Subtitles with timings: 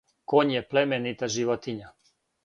[0.31, 1.91] Коњ је племенита животиња.